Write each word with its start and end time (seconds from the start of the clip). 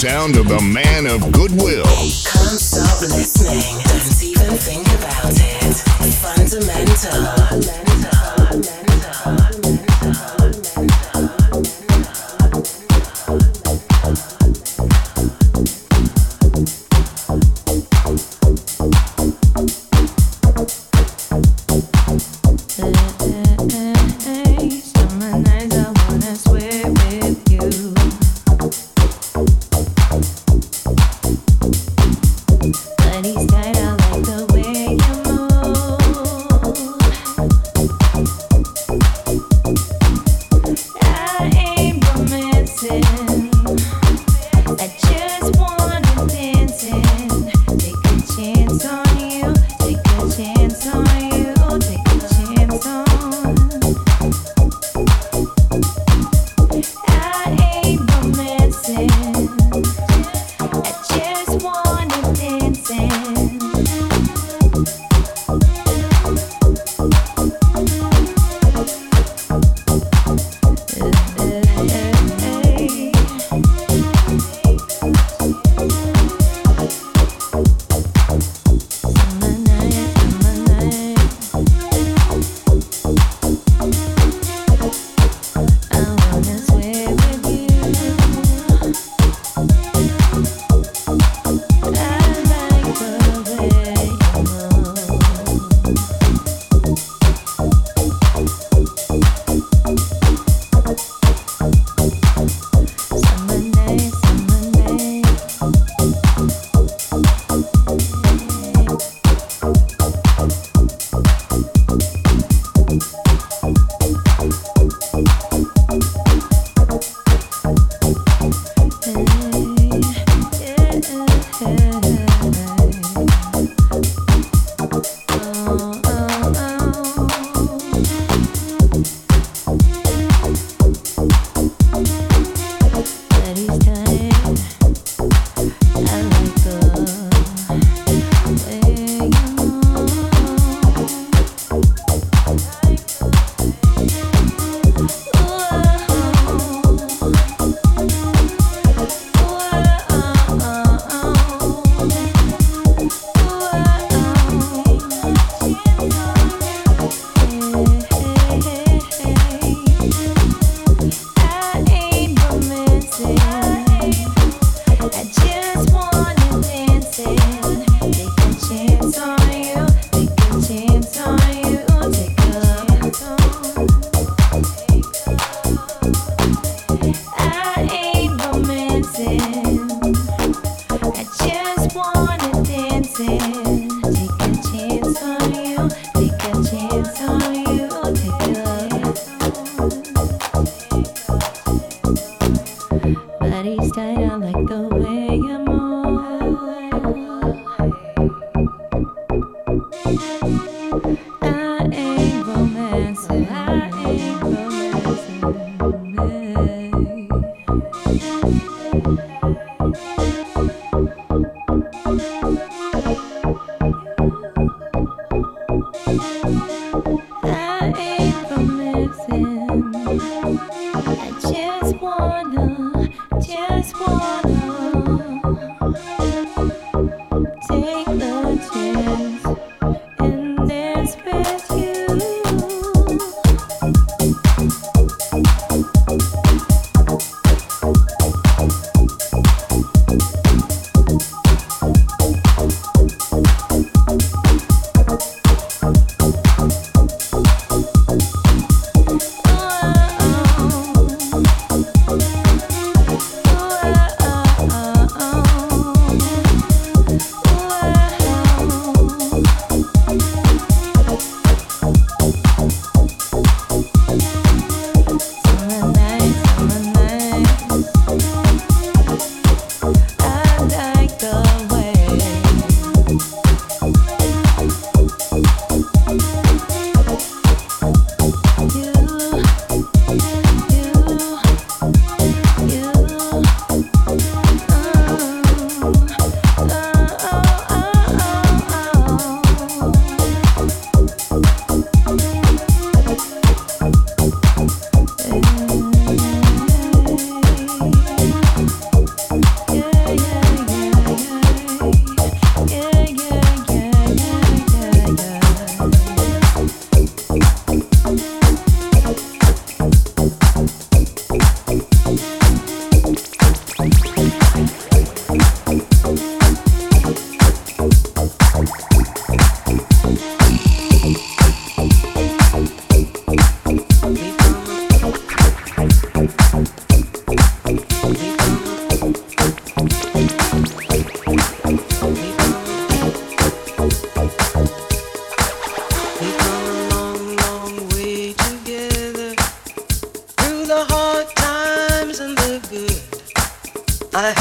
sound 0.00 0.34
of 0.38 0.48
the 0.48 0.58
man 0.62 1.04
of 1.04 1.20
goodwill. 1.30 1.84
Stop 1.84 3.02
listening. 3.02 3.60
Don't 3.84 4.22
even 4.24 4.56
think 4.56 4.86
about 4.94 5.34
it. 5.36 5.76
Fundamental. 6.22 7.89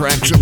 Tracks 0.00 0.39